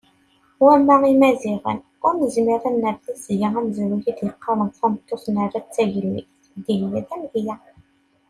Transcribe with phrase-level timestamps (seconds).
[0.65, 6.33] Wamma Imaziɣen, ur nezmir ad nerr di tesga amezruy i d-yeqqaren tameṭṭut nerra-tt d tagellidt,
[6.65, 7.55] Dihya d amedya.